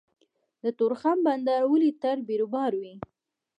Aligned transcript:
د 0.63 0.65
تورخم 0.77 1.17
بندر 1.27 1.61
ولې 1.71 1.91
تل 2.01 2.19
بیروبار 2.27 2.71
وي؟ 2.81 2.93